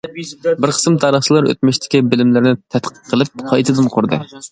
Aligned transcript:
بىر 0.63 0.71
قىسىم 0.77 0.95
تارىخچىلار 1.03 1.49
ئۆتمۈشتىكى 1.51 2.01
بىلىملەرنى 2.13 2.55
تەتقىق 2.77 2.97
قىلىپ 3.11 3.45
قايتىدىن 3.53 3.93
قۇردى. 3.97 4.21